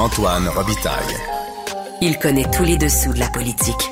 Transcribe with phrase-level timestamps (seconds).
[0.00, 1.14] Antoine Robitaille.
[2.00, 3.90] Il connaît tous les dessous de la politique.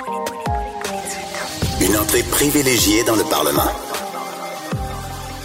[1.83, 3.71] Une entrée privilégiée dans le Parlement.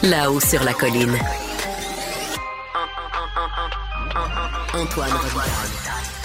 [0.04, 1.18] Là-haut sur la colline.
[4.74, 5.52] Antoine Robitaille.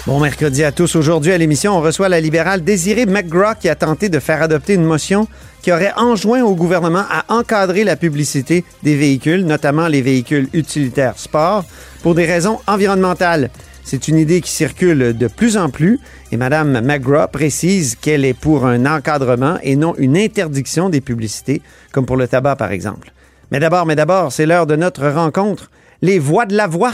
[0.07, 0.95] Bon mercredi à tous.
[0.95, 4.75] Aujourd'hui à l'émission, on reçoit la libérale Désirée McGraw qui a tenté de faire adopter
[4.75, 5.27] une motion
[5.61, 11.19] qui aurait enjoint au gouvernement à encadrer la publicité des véhicules, notamment les véhicules utilitaires
[11.19, 11.65] sport,
[12.01, 13.49] pour des raisons environnementales.
[13.91, 15.99] C'est une idée qui circule de plus en plus
[16.31, 21.63] et Mme McGraw précise qu'elle est pour un encadrement et non une interdiction des publicités,
[21.91, 23.11] comme pour le tabac par exemple.
[23.49, 25.71] Mais d'abord, mais d'abord, c'est l'heure de notre rencontre.
[26.03, 26.91] Les voix de la voix.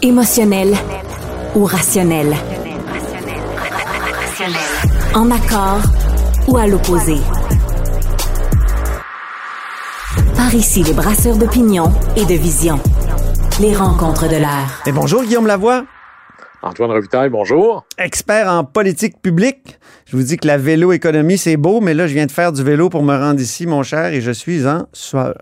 [0.00, 0.74] Émotionnel
[1.54, 2.34] ou rationnel?
[5.14, 5.82] En accord
[6.46, 7.16] ou à l'opposé?
[10.34, 12.80] Par ici, les brasseurs d'opinion et de vision.
[13.60, 14.82] Les rencontres de l'air.
[14.86, 15.84] Et bonjour Guillaume Lavoie.
[16.62, 17.86] Antoine Revitaille, bonjour.
[17.98, 19.78] expert en politique publique.
[20.06, 22.64] Je vous dis que la vélo-économie, c'est beau, mais là, je viens de faire du
[22.64, 25.36] vélo pour me rendre ici, mon cher, et je suis en sueur.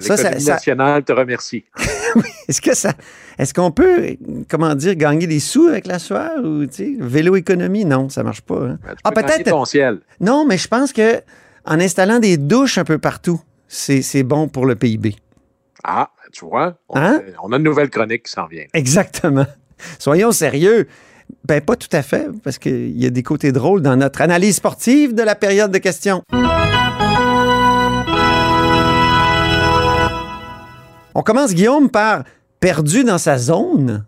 [0.00, 1.64] Ça, ça, nationale te remercie.
[2.48, 2.92] est-ce que ça,
[3.38, 4.16] est-ce qu'on peut,
[4.50, 7.86] comment dire, gagner des sous avec la sueur ou, tu sais, vélo-économie?
[7.86, 8.66] Non, ça marche pas.
[8.66, 8.78] Hein.
[8.84, 9.50] Ben, ah, peut-être.
[10.20, 11.22] Non, mais je pense que
[11.64, 15.16] en installant des douches un peu partout, c'est bon pour le PIB.
[15.84, 17.22] Ah, tu vois, on, hein?
[17.42, 18.64] on a une nouvelle chronique qui s'en vient.
[18.74, 19.46] Exactement.
[19.98, 20.86] Soyons sérieux.
[21.46, 24.56] Ben, pas tout à fait, parce qu'il y a des côtés drôles dans notre analyse
[24.56, 26.22] sportive de la période de questions.
[31.14, 32.24] On commence, Guillaume, par
[32.60, 34.04] perdu dans sa zone.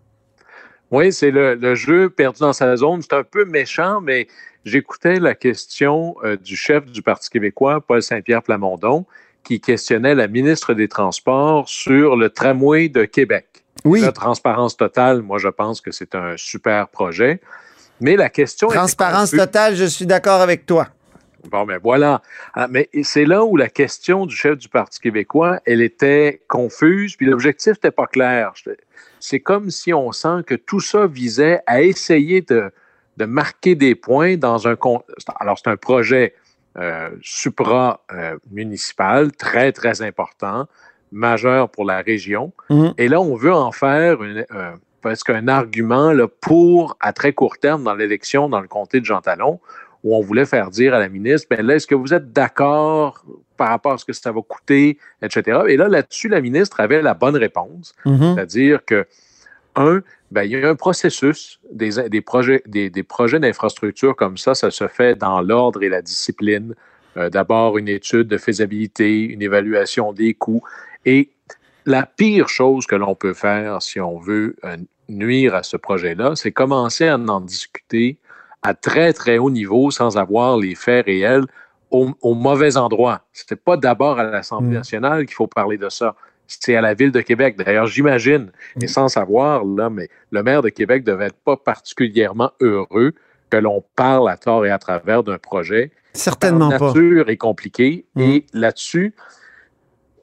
[0.91, 3.01] Oui, c'est le, jeu perdu dans sa zone.
[3.01, 4.27] C'est un peu méchant, mais
[4.65, 9.05] j'écoutais la question euh, du chef du Parti québécois, Paul Saint-Pierre Plamondon,
[9.43, 13.56] qui questionnait la ministre des Transports sur le tramway de Québec.
[13.87, 14.01] Oui.
[14.01, 17.39] La transparence totale, moi, je pense que c'est un super projet.
[17.99, 20.87] Mais la question Transparence totale, je suis d'accord avec toi.
[21.49, 22.21] Bon, mais voilà.
[22.53, 27.15] Ah, mais c'est là où la question du chef du Parti québécois, elle était confuse,
[27.15, 28.53] puis l'objectif n'était pas clair.
[29.19, 32.71] C'est comme si on sent que tout ça visait à essayer de,
[33.17, 34.75] de marquer des points dans un...
[35.39, 36.35] Alors, c'est un projet
[36.77, 40.67] euh, supra-municipal, très, très important,
[41.11, 42.51] majeur pour la région.
[42.69, 42.93] Mhm.
[42.97, 47.33] Et là, on veut en faire une, euh, presque un argument là, pour, à très
[47.33, 49.59] court terme, dans l'élection dans le comté de Jean Talon,
[50.03, 53.23] où on voulait faire dire à la ministre, ben là, est-ce que vous êtes d'accord
[53.55, 55.61] par rapport à ce que ça va coûter, etc.
[55.67, 58.35] Et là, là-dessus, la ministre avait la bonne réponse, mhm.
[58.35, 59.07] c'est-à-dire que,
[59.75, 60.01] un,
[60.31, 64.55] ben, il y a un processus, des, des projets, des, des projets d'infrastructure comme ça,
[64.55, 66.73] ça se fait dans l'ordre et la discipline.
[67.17, 70.63] Euh, d'abord, une étude de faisabilité, une évaluation des coûts.
[71.05, 71.31] Et
[71.85, 74.77] la pire chose que l'on peut faire si on veut euh,
[75.09, 78.17] nuire à ce projet-là, c'est commencer à en discuter
[78.61, 81.45] à très, très haut niveau sans avoir les faits réels
[81.89, 83.21] au, mauvais endroit.
[83.31, 84.79] Ce n'est pas d'abord à l'Assemblée mm.
[84.79, 86.15] nationale qu'il faut parler de ça.
[86.47, 87.55] C'est à la ville de Québec.
[87.57, 88.51] D'ailleurs, j'imagine,
[88.81, 88.89] et mm.
[88.89, 93.13] sans savoir, là, mais le maire de Québec ne devait être pas particulièrement heureux
[93.49, 95.91] que l'on parle à tort et à travers d'un projet.
[96.13, 96.93] Certainement pas.
[96.93, 98.05] nature est compliqué.
[98.15, 98.21] Mm.
[98.21, 99.13] Et là-dessus,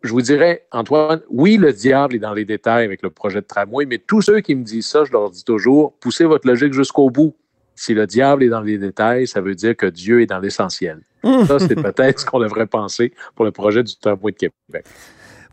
[0.02, 3.46] je vous dirais, Antoine, oui, le diable est dans les détails avec le projet de
[3.46, 6.74] tramway, mais tous ceux qui me disent ça, je leur dis toujours, poussez votre logique
[6.74, 7.34] jusqu'au bout.
[7.74, 11.00] Si le diable est dans les détails, ça veut dire que Dieu est dans l'essentiel.
[11.46, 14.84] ça, c'est peut-être ce qu'on devrait penser pour le projet du tramway de Québec.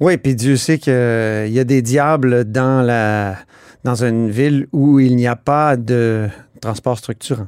[0.02, 3.38] Oui, puis Dieu sait qu'il y a des diables dans, la,
[3.84, 6.28] dans une ville où il n'y a pas de
[6.60, 7.48] transport structurant.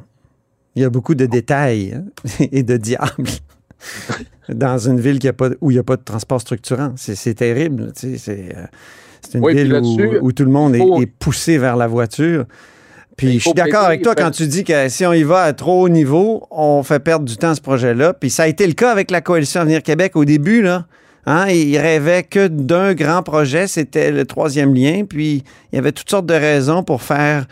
[0.76, 3.30] Il y a beaucoup de détails hein, et de diables
[4.50, 6.94] dans une ville qui a pas, où il n'y a pas de transport structurant.
[6.96, 7.92] C'est terrible.
[7.96, 8.66] C'est euh,
[9.34, 12.46] une ville où, tout le monde est, poussé vers la voiture.
[13.16, 15.54] Puis je suis d'accord avec toi quand tu dis que si on y va à
[15.54, 18.14] trop haut niveau, on fait perdre du temps à ce projet-là.
[18.14, 20.88] Puis ça a été le cas avec la coalition Avenir Québec au début, là.
[21.26, 25.06] Hein, ils rêvaient que d'un grand projet, c'était le troisième lien.
[25.08, 27.46] Puis il y avait toutes sortes de raisons pour faire,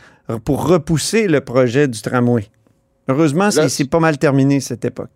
[0.44, 2.47] pour repousser le projet du tramway.
[3.12, 5.12] Heureusement, c'est pas mal terminé cette époque.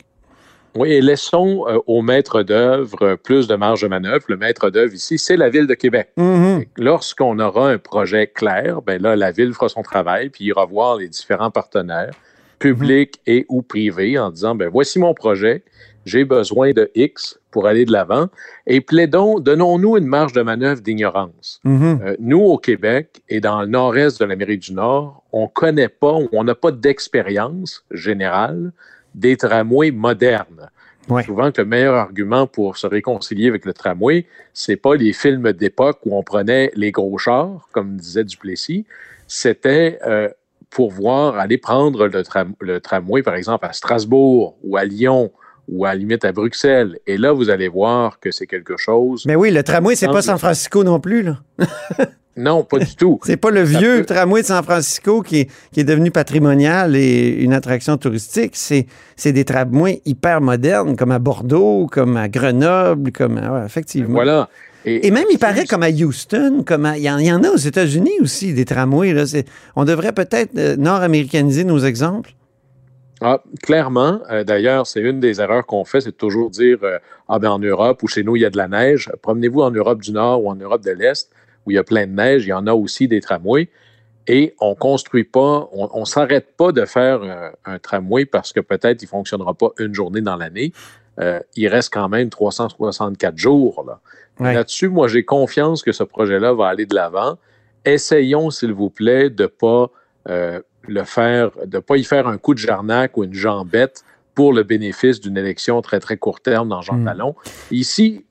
[0.75, 4.25] Oui, et laissons euh, au maître d'œuvre plus de marge de manœuvre.
[4.27, 6.09] Le maître d'œuvre ici, c'est la Ville de Québec.
[6.17, 6.67] Mm-hmm.
[6.77, 10.97] Lorsqu'on aura un projet clair, ben là, la Ville fera son travail, puis ira voir
[10.97, 12.11] les différents partenaires,
[12.59, 13.31] publics mm-hmm.
[13.31, 15.63] et ou privés, en disant, ben voici mon projet,
[16.05, 18.27] j'ai besoin de X pour aller de l'avant,
[18.67, 21.61] et plaidons, donnons-nous une marge de manœuvre d'ignorance.
[21.65, 22.01] Mm-hmm.
[22.01, 25.89] Euh, nous, au Québec et dans le nord-est de l'Amérique du Nord, on ne connaît
[25.89, 28.71] pas, on n'a pas d'expérience générale
[29.15, 30.69] des tramways modernes.
[31.23, 35.53] Souvent que le meilleur argument pour se réconcilier avec le tramway, c'est pas les films
[35.53, 38.85] d'époque où on prenait les gros chars, comme disait Duplessis,
[39.27, 40.29] c'était euh,
[40.69, 42.23] pour voir, aller prendre le,
[42.59, 45.31] le tramway, par exemple, à Strasbourg ou à Lyon
[45.67, 46.99] ou à la limite à Bruxelles.
[47.07, 49.23] Et là, vous allez voir que c'est quelque chose.
[49.25, 51.39] Mais oui, le tramway, c'est pas San Francisco non plus, là.
[52.37, 53.19] non, pas du tout.
[53.23, 57.29] c'est pas le vieux tramway de San Francisco qui est, qui est, devenu patrimonial et
[57.29, 58.55] une attraction touristique.
[58.55, 64.13] C'est, c'est des tramways hyper modernes, comme à Bordeaux, comme à Grenoble, comme à, effectivement.
[64.13, 64.49] Voilà.
[64.85, 68.53] Et, même, il paraît comme à Houston, comme il, y en, a aux États-Unis aussi,
[68.53, 69.13] des tramways.
[69.13, 69.23] Là.
[69.75, 72.35] On devrait peut-être euh, nord-américaniser nos exemples.
[73.21, 74.19] Ah, clairement.
[74.29, 77.49] Euh, d'ailleurs, c'est une des erreurs qu'on fait, c'est de toujours dire euh, Ah, ben
[77.49, 79.11] en Europe ou chez nous, il y a de la neige.
[79.21, 81.31] Promenez-vous en Europe du Nord ou en Europe de l'Est,
[81.65, 83.69] où il y a plein de neige, il y en a aussi des tramways.
[84.27, 88.53] Et on ne construit pas, on ne s'arrête pas de faire euh, un tramway parce
[88.53, 90.73] que peut-être il ne fonctionnera pas une journée dans l'année.
[91.55, 93.85] Il reste quand même 364 jours.
[93.87, 93.99] Là.
[94.53, 97.37] Là-dessus, moi, j'ai confiance que ce projet-là va aller de l'avant.
[97.85, 99.91] Essayons, s'il vous plaît, de ne pas
[100.87, 104.03] le faire, de pas y faire un coup de jarnac ou une jambette
[104.33, 107.05] pour le bénéfice d'une élection très, très court terme dans Jean hmm.
[107.05, 107.35] Talon.
[107.71, 108.25] Ici,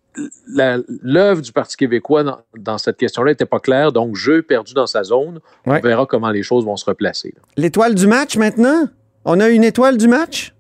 [1.03, 5.03] l'œuvre du Parti québécois dans, cette question-là n'était pas claire, donc jeu perdu dans sa
[5.03, 5.41] zone.
[5.67, 7.35] On verra comment les choses vont se replacer.
[7.57, 8.89] L'étoile du match maintenant?
[9.25, 10.54] On a une étoile du match?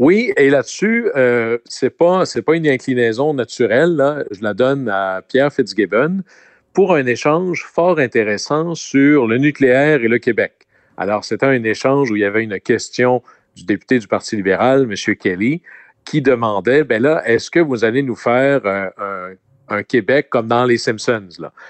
[0.00, 4.24] Oui, et là-dessus, euh, c'est pas pas une inclinaison naturelle.
[4.30, 6.22] Je la donne à Pierre Fitzgibbon
[6.72, 10.66] pour un échange fort intéressant sur le nucléaire et le Québec.
[10.96, 13.22] Alors, c'était un échange où il y avait une question
[13.54, 15.16] du député du Parti libéral, M.
[15.16, 15.60] Kelly,
[16.06, 19.34] qui demandait, ben là, est-ce que vous allez nous faire euh, un,
[19.82, 21.28] Québec comme dans les Simpsons,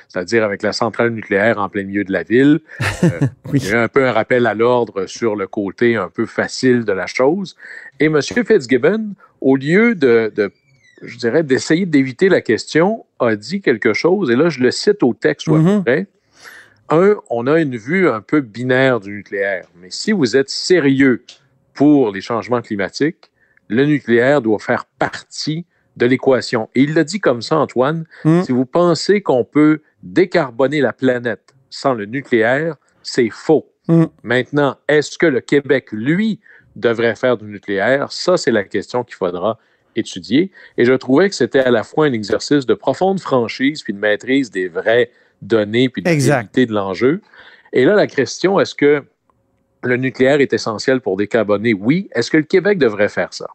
[0.09, 2.61] c'est-à-dire avec la centrale nucléaire en plein milieu de la ville.
[3.03, 6.27] Euh, il y a un peu un rappel à l'ordre sur le côté un peu
[6.27, 7.57] facile de la chose.
[7.99, 8.21] Et M.
[8.21, 10.31] Fitzgibbon, au lieu de,
[11.01, 15.03] je dirais, d'essayer d'éviter la question, a dit quelque chose, et là, je le cite
[15.03, 16.05] au texte mm
[16.91, 19.67] un, on a une vue un peu binaire du nucléaire.
[19.81, 21.25] Mais si vous êtes sérieux
[21.73, 23.31] pour les changements climatiques,
[23.69, 25.65] le nucléaire doit faire partie
[26.01, 26.69] de l'équation.
[26.75, 28.43] Et il l'a dit comme ça, Antoine, hmm.
[28.43, 33.71] si vous pensez qu'on peut décarboner la planète sans le nucléaire, c'est faux.
[33.87, 34.07] Hmm.
[34.23, 36.41] Maintenant, est-ce que le Québec, lui,
[36.75, 38.11] devrait faire du nucléaire?
[38.11, 39.59] Ça, c'est la question qu'il faudra
[39.95, 40.51] étudier.
[40.79, 43.99] Et je trouvais que c'était à la fois un exercice de profonde franchise puis de
[43.99, 45.11] maîtrise des vrais
[45.43, 47.21] données puis de de l'enjeu.
[47.73, 49.05] Et là, la question, est-ce que
[49.83, 51.75] le nucléaire est essentiel pour décarboner?
[51.75, 52.09] Oui.
[52.15, 53.47] Est-ce que le Québec devrait faire ça?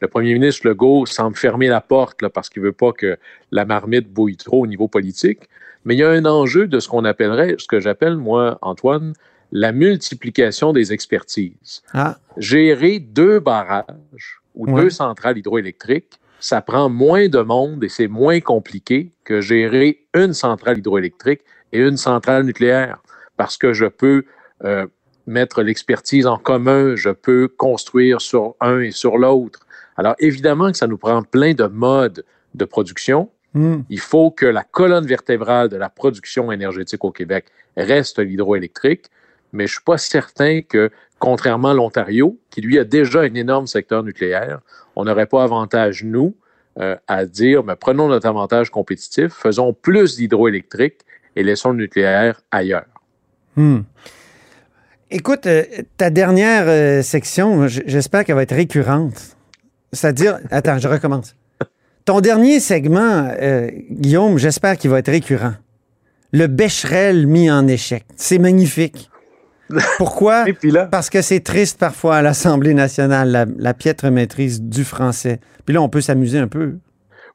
[0.00, 3.16] Le premier ministre Legault semble fermer la porte là, parce qu'il ne veut pas que
[3.50, 5.48] la marmite bouille trop au niveau politique.
[5.84, 9.14] Mais il y a un enjeu de ce qu'on appellerait, ce que j'appelle, moi, Antoine,
[9.52, 11.82] la multiplication des expertises.
[11.94, 12.18] Ah.
[12.36, 18.40] Gérer deux barrages ou deux centrales hydroélectriques ça prend moins de monde et c'est moins
[18.40, 21.40] compliqué que gérer une centrale hydroélectrique
[21.72, 22.98] et une centrale nucléaire
[23.36, 24.24] parce que je peux
[24.64, 24.86] euh,
[25.26, 29.65] mettre l'expertise en commun, je peux construire sur un et sur l'autre.
[29.96, 33.30] Alors évidemment que ça nous prend plein de modes de production.
[33.54, 33.80] Hmm.
[33.88, 37.46] Il faut que la colonne vertébrale de la production énergétique au Québec
[37.76, 39.06] reste l'hydroélectrique,
[39.52, 43.34] mais je ne suis pas certain que, contrairement à l'Ontario, qui lui a déjà un
[43.34, 44.60] énorme secteur nucléaire,
[44.94, 46.34] on n'aurait pas avantage, nous,
[46.78, 51.00] euh, à dire, mais prenons notre avantage compétitif, faisons plus d'hydroélectrique
[51.34, 52.84] et laissons le nucléaire ailleurs.
[53.56, 53.80] Hmm.
[55.10, 55.62] Écoute, euh,
[55.96, 59.35] ta dernière euh, section, j'espère qu'elle va être récurrente.
[59.96, 61.34] C'est-à-dire, attends, je recommence.
[62.04, 63.30] Ton dernier segment,
[63.90, 65.54] Guillaume, j'espère qu'il va être récurrent.
[66.32, 68.04] Le Becherel mis en échec.
[68.14, 69.10] C'est magnifique.
[69.98, 70.44] Pourquoi?
[70.90, 75.40] Parce que c'est triste parfois à l'Assemblée nationale, la, piètre maîtrise du français.
[75.64, 76.74] Puis là, on peut s'amuser un peu.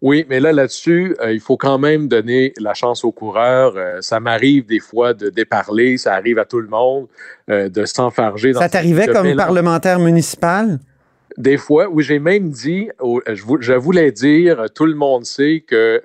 [0.01, 3.73] Oui, mais là, là-dessus, euh, il faut quand même donner la chance aux coureurs.
[3.75, 7.07] Euh, ça m'arrive des fois de déparler, ça arrive à tout le monde,
[7.51, 8.53] euh, de s'enfarger.
[8.53, 10.79] Ça t'arrivait comme parlementaire municipal?
[11.37, 16.01] Des fois, oui, j'ai même dit, je, voulais dire, tout le monde sait que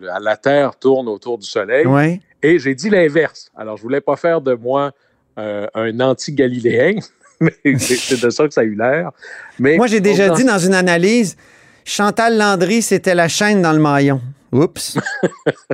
[0.00, 2.20] la Terre tourne autour du Soleil.
[2.42, 3.50] Et j'ai dit l'inverse.
[3.56, 4.92] Alors, je voulais pas faire de moi
[5.38, 7.00] euh, un anti-galiléen.
[7.78, 9.10] c'est de ça que ça a eu l'air.
[9.58, 11.36] Moi, j'ai déjà dit dans une analyse,
[11.84, 14.20] Chantal Landry, c'était la chaîne dans le maillon.
[14.52, 14.98] Oups.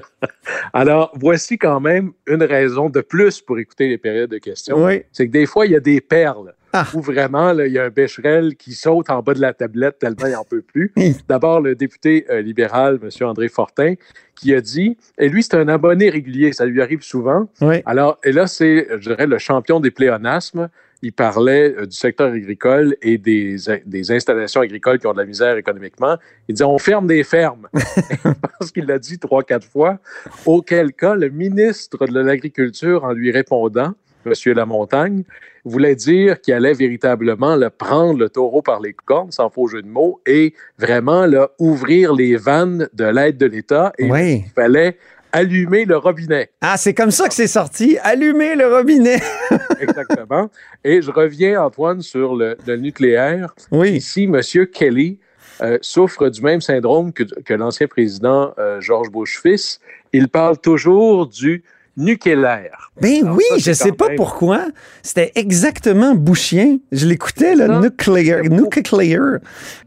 [0.72, 4.88] Alors, voici quand même une raison de plus pour écouter les périodes de questions.
[5.12, 6.86] C'est que des fois, il y a des perles ah.
[6.94, 10.26] où vraiment, il y a un Becherel qui saute en bas de la tablette tellement
[10.26, 10.92] il n'en peut plus.
[11.28, 13.26] D'abord, le député euh, libéral, M.
[13.26, 13.94] André Fortin,
[14.34, 17.48] qui a dit, et lui, c'est un abonné régulier, ça lui arrive souvent.
[17.84, 20.68] Alors, et là, c'est, je dirais, le champion des pléonasmes.
[21.02, 25.24] Il parlait euh, du secteur agricole et des, des, installations agricoles qui ont de la
[25.24, 26.18] misère économiquement.
[26.46, 27.68] Il disait, on ferme des fermes.
[27.74, 29.98] je pense qu'il l'a dit trois, quatre fois.
[30.44, 33.94] Auquel cas, le ministre de l'Agriculture, en lui répondant,
[34.26, 34.32] M.
[34.54, 35.24] Lamontagne,
[35.64, 39.82] voulait dire qu'il allait véritablement le prendre le taureau par les cornes, sans faux jeu
[39.82, 43.92] de mots, et vraiment là, ouvrir les vannes de l'aide de l'État.
[43.98, 44.44] Et Oui.
[44.46, 44.96] il fallait
[45.32, 46.50] allumer le robinet.
[46.60, 47.98] Ah, c'est comme ça que c'est sorti.
[48.02, 49.20] Allumer le robinet.
[49.80, 50.50] Exactement.
[50.82, 53.54] Et je reviens, Antoine, sur le, le nucléaire.
[53.70, 53.90] Oui.
[53.92, 54.40] Ici, M.
[54.72, 55.18] Kelly
[55.62, 59.78] euh, souffre du même syndrome que, que l'ancien président euh, George Bush fils.
[60.12, 61.62] Il parle toujours du
[62.00, 62.90] nucléaire.
[63.00, 64.66] Ben Alors oui, ça, je sais pas même- pourquoi.
[65.02, 66.78] C'était exactement bouchien.
[66.92, 68.42] Je l'écoutais, le nucléaire.
[68.45, 69.38] Nucléaire.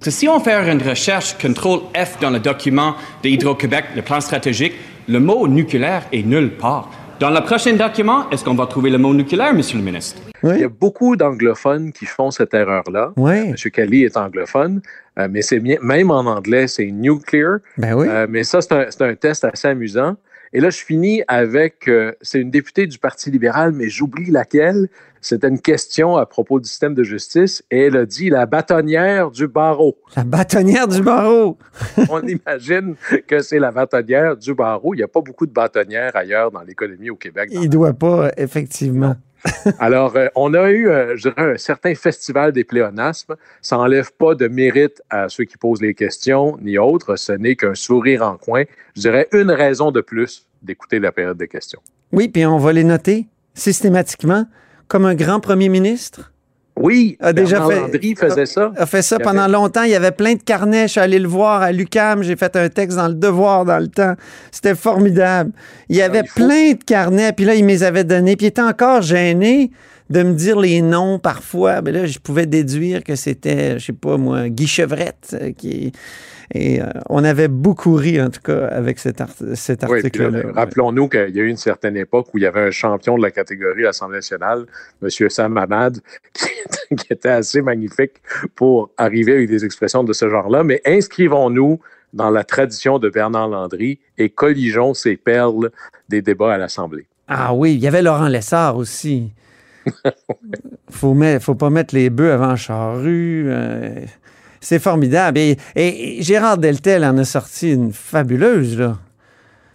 [0.02, 4.74] Si on fait une recherche CTRL F dans le document de Hydro-Québec, le plan stratégique,
[5.08, 6.90] le mot nucléaire est nulle part.
[7.20, 10.22] Dans le prochain document, est-ce qu'on va trouver le mot nucléaire, Monsieur le ministre?
[10.44, 13.14] Il y a beaucoup d'anglophones qui font cette erreur-là.
[13.16, 13.32] Oui.
[13.38, 13.56] M.
[13.72, 14.82] Kelly est anglophone,
[15.18, 17.60] euh, mais c'est bien, même en anglais, c'est nuclear.
[17.78, 18.08] Ben oui.
[18.10, 20.16] Euh, mais ça, c'est un, c'est un test assez amusant.
[20.56, 24.88] Et là, je finis avec, euh, c'est une députée du Parti libéral, mais j'oublie laquelle.
[25.20, 29.32] C'était une question à propos du système de justice et elle a dit la bâtonnière
[29.32, 29.98] du barreau.
[30.18, 31.58] La bâtonnière du barreau.
[32.10, 32.96] On imagine
[33.26, 34.94] que c'est la bâtonnière du barreau.
[34.94, 37.50] Il n'y a pas beaucoup de bâtonnières ailleurs dans l'économie au Québec.
[37.54, 39.16] Il doit pas, effectivement.
[39.80, 43.36] Alors, euh, on a eu, euh, je dirais, un certain festival des pléonasmes.
[43.62, 47.16] Ça n'enlève pas de mérite à ceux qui posent les questions, ni autres.
[47.16, 48.64] Ce n'est qu'un sourire en coin.
[48.96, 51.82] Je dirais une raison de plus d'écouter la période des questions.
[52.12, 54.46] Oui, puis on va les noter systématiquement
[54.88, 56.33] comme un grand premier ministre.
[56.76, 58.72] Oui, A déjà Bernard fait- Landry faisait ça.
[58.76, 59.84] a fait ça Il pendant avait- longtemps.
[59.84, 60.84] Il y avait plein de carnets.
[60.88, 62.24] Je suis allé le voir à l'UCAM.
[62.24, 64.16] J'ai fait un texte dans le Devoir dans le temps.
[64.52, 65.52] C'était formidable.
[65.90, 67.32] Il y avait Ah, il faut- plein de carnets.
[67.34, 68.36] Puis là, il me les avait donnés.
[68.36, 69.70] Puis il était encore gêné
[70.10, 71.82] de me dire les noms parfois.
[71.84, 75.36] Mais là, je pouvais déduire que c'était, je sais pas moi, Guy Chevrette.
[75.40, 75.92] euh, qui...
[76.54, 80.20] Et euh, on avait beaucoup ri, en tout cas, avec cet, art- cet Oui, puis
[80.20, 80.52] là, article-là.
[80.54, 83.24] Rappelons-nous qu'il y a eu une certaine époque où il y avait un champion de
[83.24, 84.66] la catégorie à l'Assemblée nationale,
[85.02, 85.10] M.
[85.30, 86.00] Sam Hamad,
[86.34, 88.14] qui, était- qui était assez magnifique
[88.56, 90.64] pour arriver avec des expressions de ce genre-là.
[90.64, 91.80] Mais inscrivons-nous
[92.14, 95.72] dans la tradition de Bernard Landry et colligeons ces perles
[96.10, 97.06] des débats à l'Assemblée.
[97.28, 99.32] Ah oui, il y avait Laurent Lessard aussi.
[100.90, 103.46] faut, faut pas mettre les bœufs avant charrue.
[103.48, 103.96] euh,
[104.64, 105.38] c'est formidable.
[105.38, 108.98] Et, et- et Gérard Deltel en a sorti une fabuleuse, là.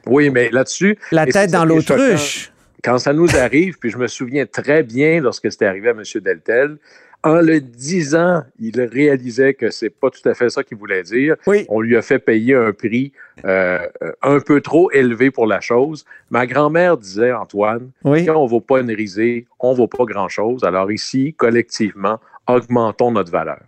[0.06, 2.50] Oui, mais là-dessus, La tête dans l'autruche.
[2.82, 6.02] quand ça nous arrive, puis je me souviens très bien lorsque c'était arrivé à M.
[6.22, 6.76] Deltel,
[7.24, 11.34] en le disant, il réalisait que c'est pas tout à fait ça qu'il voulait dire.
[11.48, 11.66] Oui.
[11.68, 13.12] On lui a fait payer un prix
[13.44, 16.04] euh, euh, un peu trop élevé pour la chose.
[16.30, 18.24] Ma grand-mère disait, Antoine, Oui.
[18.24, 20.62] quand on ne vaut pas une risée, on ne vaut pas grand-chose.
[20.62, 23.60] Alors ici, collectivement, augmentons notre valeur.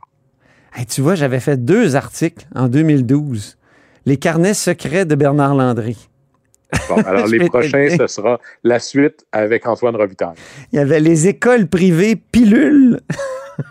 [0.75, 3.57] Hey, tu vois, j'avais fait deux articles en 2012.
[4.07, 6.09] Les carnets secrets de Bernard Landry.
[6.89, 10.37] Bon, alors les prochains, ce sera la suite avec Antoine Robitaille.
[10.73, 13.01] Il y avait les écoles privées pilules.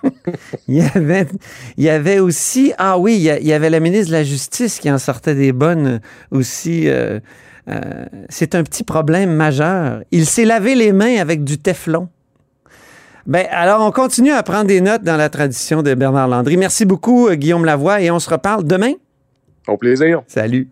[0.68, 1.25] il, y avait,
[1.77, 4.18] il y avait aussi, ah oui, il y, a- il y avait la ministre de
[4.18, 6.01] la Justice qui en sortait des bonnes
[6.32, 6.88] aussi.
[6.89, 7.20] euh,
[7.70, 10.01] euh, c'est un petit problème majeur.
[10.12, 12.10] Il s'est lavé les mains avec du Teflon.
[13.25, 16.57] Ben, alors, on continue à prendre des notes dans la tradition de Bernard Landry.
[16.57, 18.93] Merci beaucoup, euh, Guillaume Lavoie, et on se reparle demain.
[19.67, 20.23] Au plaisir.
[20.27, 20.69] Salut.